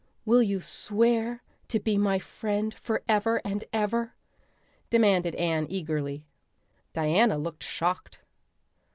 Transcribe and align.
"Will 0.25 0.41
you 0.41 0.61
swear 0.61 1.43
to 1.67 1.79
be 1.79 1.95
my 1.95 2.17
friend 2.17 2.73
forever 2.73 3.39
and 3.45 3.63
ever?" 3.71 4.15
demanded 4.89 5.35
Anne 5.35 5.67
eagerly. 5.69 6.25
Diana 6.91 7.37
looked 7.37 7.63
shocked. 7.63 8.17